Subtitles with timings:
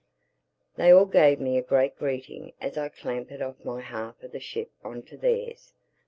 [0.77, 4.39] THEY all gave me a great greeting as I clambered off my half of the
[4.39, 5.73] ship on to theirs.